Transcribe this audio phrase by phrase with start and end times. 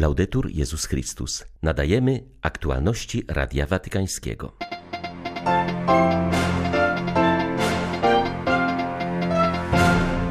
[0.00, 1.44] Laudetur Jezus Chrystus.
[1.62, 4.52] Nadajemy aktualności Radia Watykańskiego.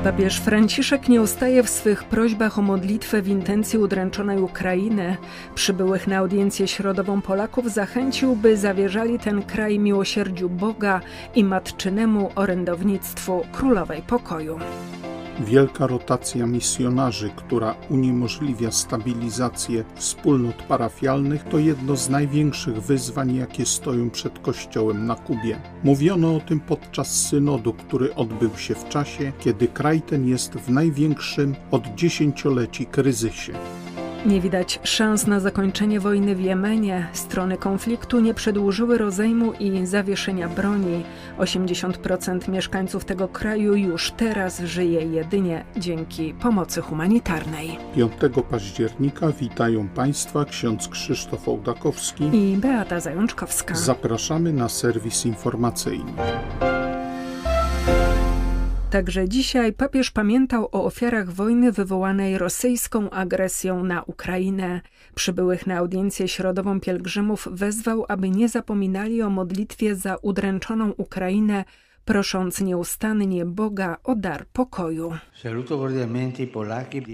[0.04, 5.18] Papież Franciszek nie ustaje w swych prośbach o modlitwę w intencji udręczonej Ukrainy.
[5.56, 11.02] Przybyłych na audiencję środową Polaków zachęcił, by zawierzali ten kraj miłosierdziu Boga
[11.36, 14.60] i matczynemu orędownictwu Królowej Pokoju.
[15.40, 24.10] Wielka rotacja misjonarzy, która uniemożliwia stabilizację wspólnot parafialnych, to jedno z największych wyzwań, jakie stoją
[24.10, 25.62] przed Kościołem na Kubie.
[25.84, 30.70] Mówiono o tym podczas synodu, który odbył się w czasie, kiedy kraj ten jest w
[30.70, 33.54] największym od dziesięcioleci kryzysie.
[34.26, 37.08] Nie widać szans na zakończenie wojny w Jemenie.
[37.14, 41.04] Strony konfliktu nie przedłużyły rozejmu i zawieszenia broni.
[41.38, 47.78] 80% mieszkańców tego kraju już teraz żyje jedynie dzięki pomocy humanitarnej.
[47.96, 48.14] 5
[48.50, 53.76] października witają Państwa ksiądz Krzysztof Ołdakowski i Beata Zajączkowska.
[53.76, 56.12] Zapraszamy na serwis informacyjny.
[58.90, 64.82] Także dzisiaj papież pamiętał o ofiarach wojny wywołanej rosyjską agresją na Ukrainę.
[65.16, 71.66] Przybyłych na audiencję środową pielgrzymów wezwał, aby nie zapominali o modlitwie za udręczoną Ukrainę
[72.10, 75.12] prosząc nieustannie Boga o dar pokoju.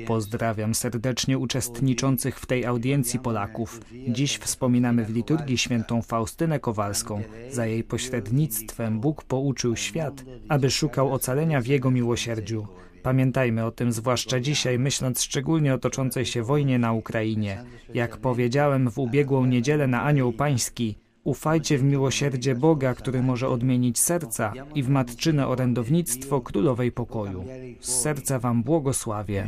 [0.07, 3.81] Pozdrawiam serdecznie uczestniczących w tej audiencji Polaków.
[4.07, 7.21] Dziś wspominamy w liturgii świętą Faustynę Kowalską.
[7.51, 12.67] Za jej pośrednictwem Bóg pouczył świat, aby szukał ocalenia w Jego miłosierdziu.
[13.03, 17.63] Pamiętajmy o tym zwłaszcza dzisiaj, myśląc szczególnie o toczącej się wojnie na Ukrainie.
[17.93, 23.99] Jak powiedziałem w ubiegłą niedzielę na Anioł Pański, Ufajcie w miłosierdzie Boga, który może odmienić
[23.99, 27.45] serca i w matczyne orędownictwo Królowej Pokoju.
[27.79, 29.47] Z serca Wam błogosławię.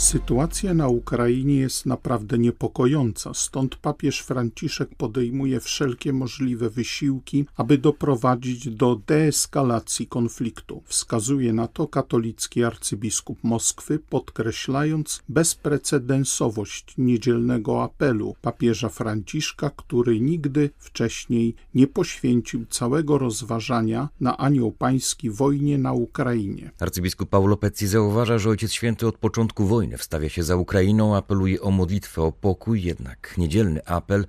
[0.00, 8.68] Sytuacja na Ukrainie jest naprawdę niepokojąca, stąd papież Franciszek podejmuje wszelkie możliwe wysiłki, aby doprowadzić
[8.68, 10.82] do deeskalacji konfliktu.
[10.86, 21.54] Wskazuje na to katolicki arcybiskup Moskwy, podkreślając bezprecedensowość niedzielnego apelu papieża Franciszka, który nigdy wcześniej
[21.74, 26.70] nie poświęcił całego rozważania na anioł pański wojnie na Ukrainie.
[26.78, 31.16] Arcybiskup Paulo Pezzi zauważa, że Ojciec Święty od początku wojny wojny wstawia się za Ukrainą,
[31.16, 34.26] apeluje o modlitwę o pokój, jednak niedzielny apel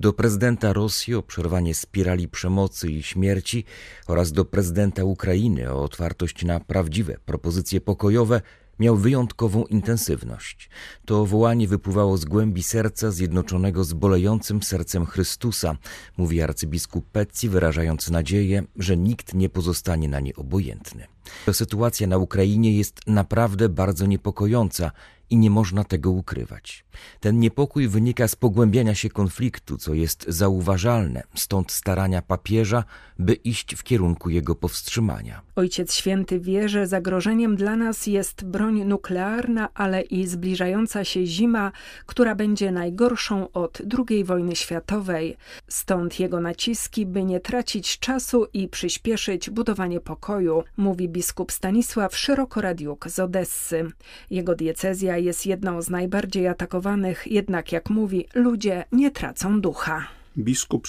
[0.00, 3.64] do prezydenta Rosji o przerwanie spirali przemocy i śmierci
[4.06, 8.40] oraz do prezydenta Ukrainy o otwartość na prawdziwe propozycje pokojowe
[8.78, 10.70] miał wyjątkową intensywność.
[11.04, 15.76] To wołanie wypływało z głębi serca zjednoczonego z bolejącym sercem Chrystusa,
[16.16, 21.06] mówi arcybiskup Pecci, wyrażając nadzieję, że nikt nie pozostanie na nie obojętny.
[21.52, 24.90] Sytuacja na Ukrainie jest naprawdę bardzo niepokojąca
[25.30, 26.84] i nie można tego ukrywać.
[27.20, 32.84] Ten niepokój wynika z pogłębiania się konfliktu, co jest zauważalne, stąd starania papieża,
[33.18, 35.42] by iść w kierunku jego powstrzymania.
[35.56, 41.72] Ojciec Święty wie, że zagrożeniem dla nas jest broń nuklearna, ale i zbliżająca się zima,
[42.06, 45.36] która będzie najgorszą od II wojny światowej.
[45.68, 53.08] Stąd jego naciski, by nie tracić czasu i przyspieszyć budowanie pokoju, mówi biskup Stanisław Szerokoradiuk
[53.08, 53.84] z Odessy.
[54.30, 60.06] Jego diecezja jest jedną z najbardziej atakowanych, jednak jak mówi, ludzie nie tracą ducha.
[60.38, 60.86] Biskup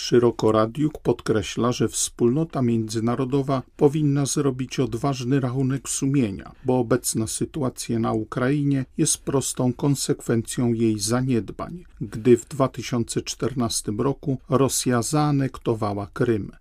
[0.53, 8.85] Radiuk podkreśla, że wspólnota międzynarodowa powinna zrobić odważny rachunek sumienia, bo obecna sytuacja na Ukrainie
[8.97, 16.51] jest prostą konsekwencją jej zaniedbań, gdy w 2014 roku Rosja zaanektowała Krym.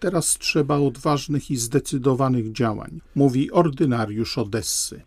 [0.00, 5.02] Teraz trzeba odważnych i zdecydowanych działań, mówi ordynariusz Odessy.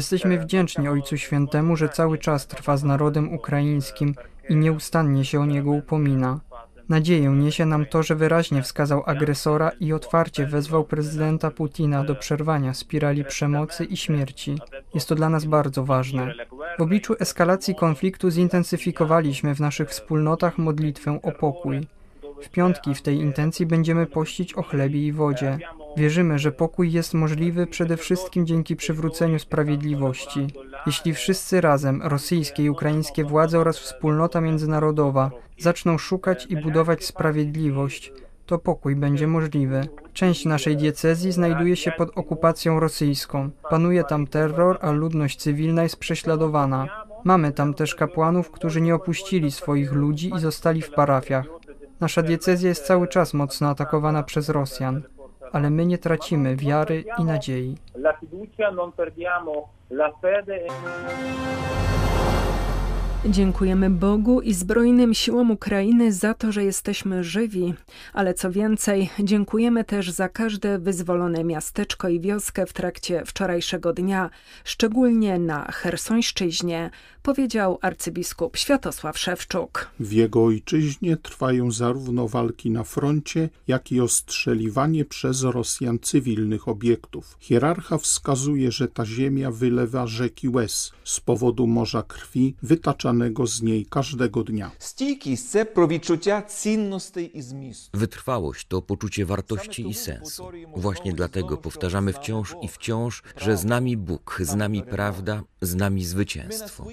[0.00, 4.14] Jesteśmy wdzięczni Ojcu Świętemu, że cały czas trwa z narodem ukraińskim
[4.48, 6.40] i nieustannie się o niego upomina.
[6.88, 12.74] Nadzieję niesie nam to, że wyraźnie wskazał agresora i otwarcie wezwał prezydenta Putina do przerwania
[12.74, 14.58] spirali przemocy i śmierci.
[14.94, 16.34] Jest to dla nas bardzo ważne.
[16.78, 21.86] W obliczu eskalacji konfliktu zintensyfikowaliśmy w naszych wspólnotach modlitwę o pokój.
[22.42, 25.58] W piątki w tej intencji będziemy pościć o chlebie i wodzie.
[25.96, 30.46] Wierzymy, że pokój jest możliwy przede wszystkim dzięki przywróceniu sprawiedliwości.
[30.86, 38.12] Jeśli wszyscy razem, rosyjskie i ukraińskie władze oraz wspólnota międzynarodowa, zaczną szukać i budować sprawiedliwość,
[38.46, 39.88] to pokój będzie możliwy.
[40.12, 43.50] Część naszej diecezji znajduje się pod okupacją rosyjską.
[43.70, 47.04] Panuje tam terror, a ludność cywilna jest prześladowana.
[47.24, 51.46] Mamy tam też kapłanów, którzy nie opuścili swoich ludzi i zostali w parafiach.
[52.00, 55.02] Nasza diecezja jest cały czas mocno atakowana przez Rosjan.
[55.52, 57.76] Ale my nie tracimy wiary i nadziei.
[63.26, 67.74] Dziękujemy Bogu i zbrojnym siłom Ukrainy za to, że jesteśmy żywi,
[68.12, 74.30] ale co więcej, dziękujemy też za każde wyzwolone miasteczko i wioskę w trakcie wczorajszego dnia,
[74.64, 76.90] szczególnie na Chersońszczyźnie,
[77.22, 79.90] powiedział arcybiskup Światosław Szewczuk.
[80.00, 87.36] W jego ojczyźnie trwają zarówno walki na froncie, jak i ostrzeliwanie przez Rosjan cywilnych obiektów.
[87.40, 93.86] Hierarcha wskazuje, że ta ziemia wylewa rzeki łez z powodu morza krwi wytaczanego z niej
[93.86, 94.70] każdego dnia.
[97.94, 100.48] Wytrwałość to poczucie wartości i sensu.
[100.76, 106.04] Właśnie dlatego powtarzamy wciąż i wciąż, że z nami Bóg, z nami prawda, z nami
[106.04, 106.86] zwycięstwo.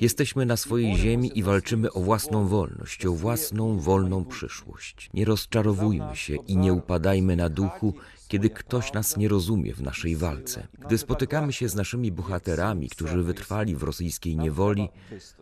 [0.00, 5.10] Jesteśmy na swojej ziemi i walczymy o własną wolność, o własną wolną przyszłość.
[5.14, 7.94] Nie rozczarowujmy się i nie upadajmy na duchu,
[8.28, 10.66] kiedy ktoś nas nie rozumie w naszej walce.
[10.78, 14.88] Gdy spotykamy się z naszymi bohaterami, którzy wytrwali w rosyjskiej niewoli,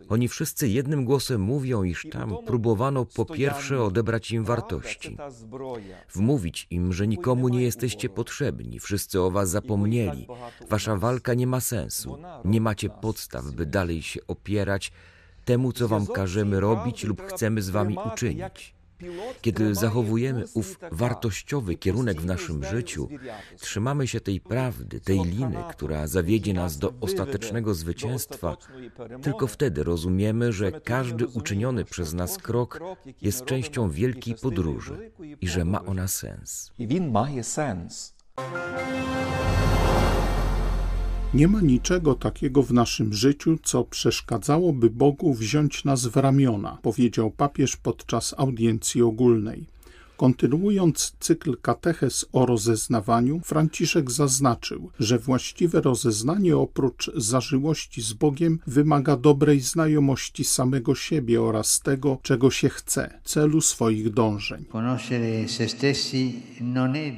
[0.09, 5.17] oni wszyscy jednym głosem mówią, iż tam próbowano po pierwsze odebrać im wartości,
[6.13, 10.27] wmówić im, że nikomu nie jesteście potrzebni, wszyscy o was zapomnieli,
[10.69, 14.91] wasza walka nie ma sensu, nie macie podstaw, by dalej się opierać
[15.45, 18.75] temu, co wam każemy robić lub chcemy z wami uczynić.
[19.41, 23.09] Kiedy zachowujemy ów wartościowy kierunek w naszym życiu,
[23.59, 28.57] trzymamy się tej prawdy, tej liny, która zawiedzie nas do ostatecznego zwycięstwa,
[29.21, 32.79] tylko wtedy rozumiemy, że każdy uczyniony przez nas krok
[33.21, 35.11] jest częścią wielkiej podróży
[35.41, 36.71] i że ma ona sens.
[36.79, 38.13] I win ma sens.
[41.33, 47.31] Nie ma niczego takiego w naszym życiu, co przeszkadzałoby Bogu wziąć nas w ramiona, powiedział
[47.31, 49.65] papież podczas audiencji ogólnej.
[50.23, 59.17] Kontynuując cykl katechez o rozeznawaniu, Franciszek zaznaczył, że właściwe rozeznanie oprócz zażyłości z Bogiem wymaga
[59.17, 64.65] dobrej znajomości samego siebie oraz tego, czego się chce, celu swoich dążeń.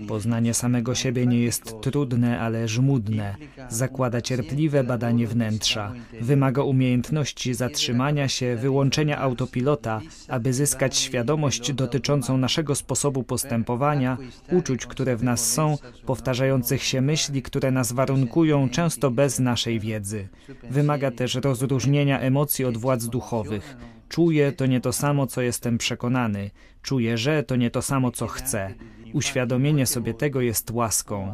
[0.08, 3.36] Poznanie samego siebie nie jest trudne, ale żmudne.
[3.70, 5.94] Zakłada cierpliwe badanie wnętrza.
[6.22, 14.18] Wymaga umiejętności zatrzymania się, wyłączenia autopilota, aby zyskać świadomość dotyczącą naszego sposobu postępowania,
[14.52, 20.28] uczuć, które w nas są, powtarzających się myśli, które nas warunkują, często bez naszej wiedzy.
[20.70, 23.78] Wymaga też rozróżnienia emocji od władz duchowych.
[24.10, 26.52] Czuję to nie to samo, co jestem przekonany.
[26.82, 28.74] Czuję, że to nie to samo, co chcę.
[29.14, 31.34] Uświadomienie sobie tego jest łaską.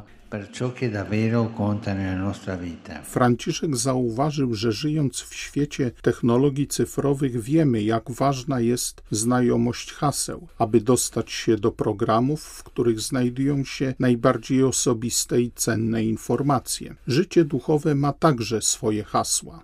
[3.04, 10.82] Franciszek zauważył, że żyjąc w świecie technologii cyfrowych wiemy, jak ważna jest znajomość haseł, aby
[10.82, 16.96] dostać się do programów, w których znajdują się najbardziej osobiste i cenne informacje.
[17.08, 19.64] Życie duchowe ma także swoje hasła.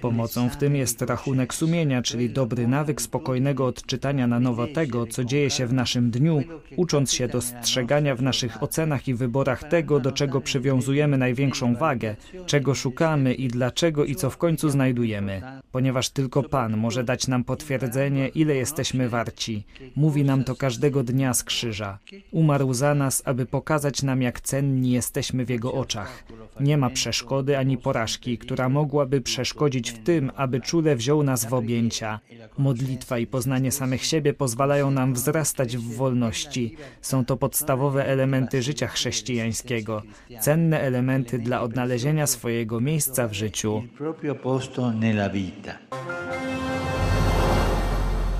[0.00, 5.24] Pomocą w tym jest rachunek sumienia, czyli dobry nawyk spokojnego odczytania na nowo tego, co
[5.24, 6.42] dzieje się w naszym dniu,
[6.76, 12.16] ucząc się dostrzegania w naszych ocenach i wyborach tego, do czego przywiązujemy największą wagę,
[12.46, 15.42] czego szukamy i dlaczego i co w końcu znajdujemy.
[15.72, 19.64] Ponieważ tylko Pan może dać nam potwierdzenie, ile jesteśmy warci.
[19.96, 21.98] Mówi nam to każdego dnia z krzyża.
[22.30, 26.24] Umarł za nas, aby pokazać nam, jak cenni jesteśmy w Jego oczach.
[26.60, 31.54] Nie ma przeszkody ani porażki, która mogłaby przeszkodzić w tym, aby czule wziął nas w
[31.54, 32.20] objęcia.
[32.58, 36.76] Modlitwa i poznanie samych siebie pozwalają nam wzrastać w wolności.
[37.00, 40.02] Są to podstawowe elementy życia chrześcijańskiego,
[40.40, 43.82] cenne elementy dla odnalezienia swojego miejsca w życiu.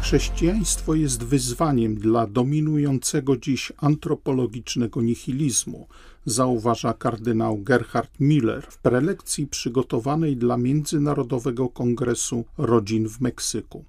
[0.00, 5.88] Chrześcijaństwo jest wyzwaniem dla dominującego dziś antropologicznego nihilizmu,
[6.26, 13.85] zauważa kardynał Gerhard Miller w prelekcji przygotowanej dla Międzynarodowego Kongresu Rodzin w Meksyku.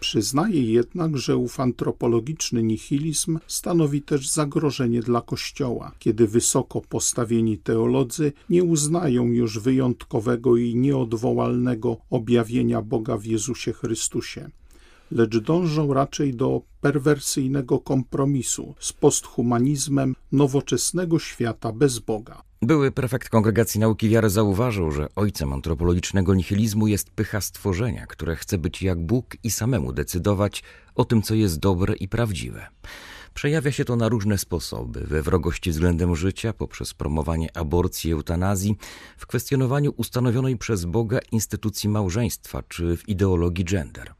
[0.00, 8.32] Przyznaje jednak, że ów antropologiczny nihilizm stanowi też zagrożenie dla Kościoła, kiedy wysoko postawieni teolodzy
[8.50, 14.50] nie uznają już wyjątkowego i nieodwołalnego objawienia Boga w Jezusie Chrystusie
[15.10, 22.49] lecz dążą raczej do perwersyjnego kompromisu z posthumanizmem nowoczesnego świata bez Boga.
[22.62, 28.58] Były prefekt Kongregacji Nauki Wiary zauważył, że ojcem antropologicznego nihilizmu jest pycha stworzenia, które chce
[28.58, 30.62] być jak Bóg i samemu decydować
[30.94, 32.66] o tym, co jest dobre i prawdziwe.
[33.34, 38.76] Przejawia się to na różne sposoby: we wrogości względem życia, poprzez promowanie aborcji i eutanazji,
[39.18, 44.14] w kwestionowaniu ustanowionej przez Boga instytucji małżeństwa czy w ideologii gender.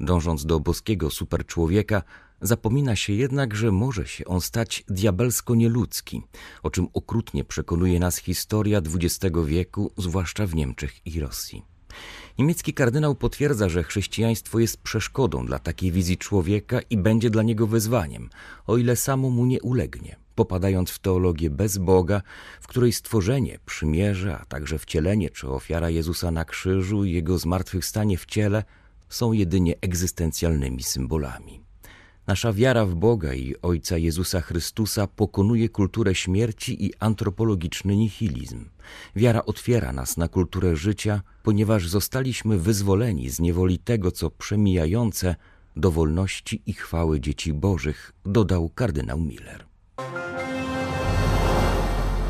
[0.00, 2.02] Dążąc do boskiego superczłowieka,
[2.40, 6.22] Zapomina się jednak, że może się on stać diabelsko nieludzki,
[6.62, 11.62] o czym okrutnie przekonuje nas historia XX wieku, zwłaszcza w Niemczech i Rosji.
[12.38, 17.66] Niemiecki kardynał potwierdza, że chrześcijaństwo jest przeszkodą dla takiej wizji człowieka i będzie dla niego
[17.66, 18.30] wyzwaniem,
[18.66, 22.22] o ile samo mu nie ulegnie, popadając w teologię bez Boga,
[22.60, 28.18] w której stworzenie, przymierze, a także wcielenie czy ofiara Jezusa na krzyżu i jego zmartwychwstanie
[28.18, 28.64] w ciele
[29.08, 31.67] są jedynie egzystencjalnymi symbolami.
[32.28, 38.64] Nasza wiara w Boga i Ojca Jezusa Chrystusa pokonuje kulturę śmierci i antropologiczny nihilizm.
[39.16, 45.36] Wiara otwiera nas na kulturę życia, ponieważ zostaliśmy wyzwoleni z niewoli tego, co przemijające,
[45.76, 49.64] do wolności i chwały dzieci Bożych, dodał kardynał Miller.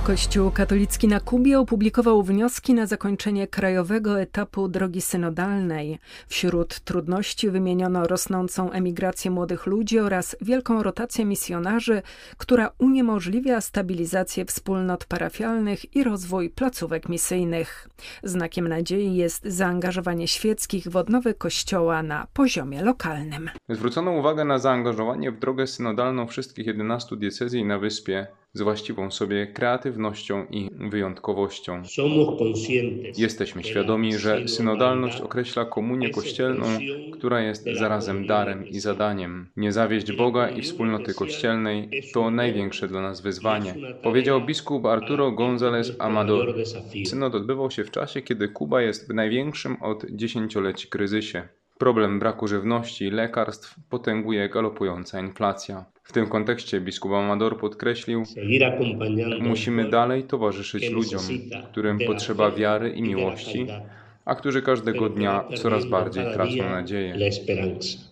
[0.09, 5.99] Kościół katolicki na Kubie opublikował wnioski na zakończenie krajowego etapu drogi synodalnej.
[6.29, 12.03] Wśród trudności wymieniono rosnącą emigrację młodych ludzi oraz wielką rotację misjonarzy,
[12.37, 17.89] która uniemożliwia stabilizację wspólnot parafialnych i rozwój placówek misyjnych.
[18.23, 23.51] Znakiem nadziei jest zaangażowanie świeckich w odnowę kościoła na poziomie lokalnym.
[23.69, 28.27] Zwrócono uwagę na zaangażowanie w drogę synodalną wszystkich 11 diecezji na wyspie
[28.59, 31.83] z właściwą sobie kreatywnością i wyjątkowością.
[33.17, 36.67] Jesteśmy świadomi, że synodalność określa komunię kościelną,
[37.13, 39.49] która jest zarazem darem i zadaniem.
[39.57, 45.97] Nie zawieść Boga i wspólnoty kościelnej to największe dla nas wyzwanie, powiedział biskup Arturo González
[45.99, 46.55] Amador.
[47.07, 51.49] Synod odbywał się w czasie, kiedy Kuba jest w największym od dziesięcioleci kryzysie.
[51.79, 55.85] Problem braku żywności i lekarstw potęguje galopująca inflacja.
[56.09, 58.25] W tym kontekście biskup Amador podkreślił,
[59.41, 61.21] musimy dalej towarzyszyć ludziom,
[61.71, 63.67] którym potrzeba wiary i miłości,
[64.25, 67.17] a którzy każdego dnia coraz bardziej tracą nadzieję.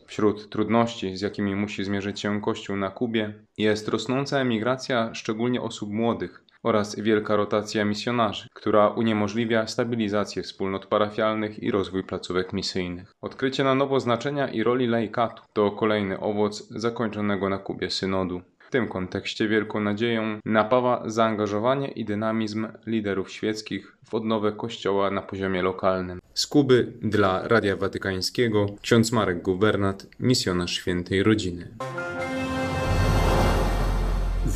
[0.07, 5.91] Wśród trudności, z jakimi musi zmierzyć się Kościół na Kubie, jest rosnąca emigracja szczególnie osób
[5.91, 13.14] młodych, oraz wielka rotacja misjonarzy, która uniemożliwia stabilizację wspólnot parafialnych i rozwój placówek misyjnych.
[13.20, 18.40] Odkrycie na nowo znaczenia i roli laikatu to kolejny owoc zakończonego na Kubie synodu.
[18.58, 25.23] W tym kontekście wielką nadzieją napawa zaangażowanie i dynamizm liderów świeckich w odnowę Kościoła na
[25.23, 26.20] poziomie lokalnym.
[26.35, 31.68] Z Kuby dla Radia Watykańskiego ksiądz Marek Gubernat, misjonarz Świętej Rodziny.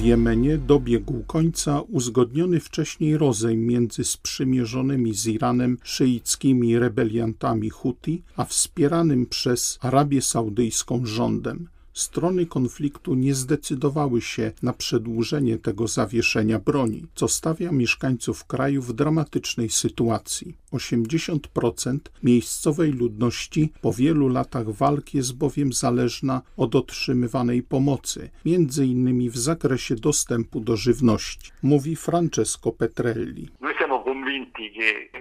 [0.00, 8.44] W Jemenie dobiegł końca uzgodniony wcześniej rozejm między sprzymierzonymi z Iranem szyickimi rebeliantami Huti, a
[8.44, 11.68] wspieranym przez Arabię Saudyjską rządem.
[11.92, 18.92] Strony konfliktu nie zdecydowały się na przedłużenie tego zawieszenia broni, co stawia mieszkańców kraju w
[18.92, 20.56] dramatycznej sytuacji.
[20.72, 29.30] 80% miejscowej ludności po wielu latach walk jest bowiem zależna od otrzymywanej pomocy, między innymi
[29.30, 33.48] w zakresie dostępu do żywności, mówi Francesco Petrelli.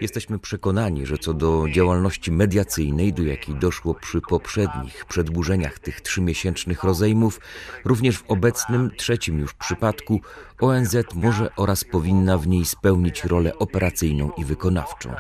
[0.02, 6.84] Jesteśmy przekonani, że co do działalności mediacyjnej, do jakiej doszło przy poprzednich przedłużeniach tych trzymiesięcznych
[6.84, 7.40] rozejmów,
[7.86, 10.22] również w obecnym, trzecim już przypadku,
[10.60, 15.14] ONZ może oraz powinna w niej spełnić rolę operacyjną i wykonawczą.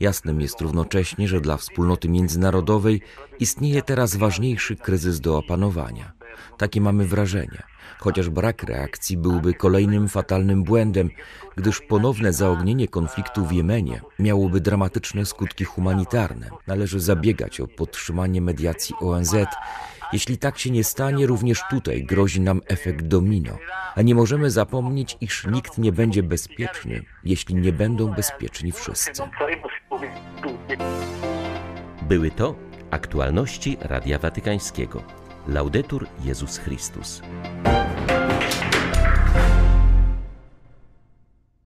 [0.00, 3.00] Jasnym jest równocześnie, że dla wspólnoty międzynarodowej
[3.40, 6.12] istnieje teraz ważniejszy kryzys do opanowania.
[6.58, 7.71] Takie mamy wrażenie
[8.02, 11.10] chociaż brak reakcji byłby kolejnym fatalnym błędem,
[11.56, 16.50] gdyż ponowne zaognienie konfliktu w Jemenie miałoby dramatyczne skutki humanitarne.
[16.66, 19.34] Należy zabiegać o podtrzymanie mediacji ONZ.
[20.12, 23.58] Jeśli tak się nie stanie, również tutaj grozi nam efekt domino,
[23.94, 29.22] a nie możemy zapomnieć, iż nikt nie będzie bezpieczny, jeśli nie będą bezpieczni wszyscy.
[32.02, 32.54] Były to
[32.90, 35.02] aktualności Radia Watykańskiego.
[35.48, 37.22] Laudetur Jezus Chrystus.